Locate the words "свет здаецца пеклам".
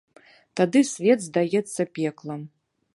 0.93-2.41